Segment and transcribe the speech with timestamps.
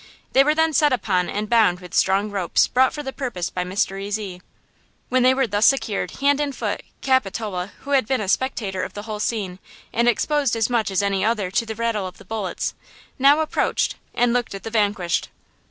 [0.33, 3.63] They were then set upon and bound with strong ropes brought for the purpose by
[3.63, 4.03] Mr.
[4.03, 4.41] Ezy.
[5.09, 8.93] When they were thus secured, hand and foot, Capitola, who had been a spectator of
[8.95, 9.59] the whole scene,
[9.93, 12.73] and exposed as much as any other to the rattle of the bullets,
[13.19, 15.29] now approached and looked at the vanquished.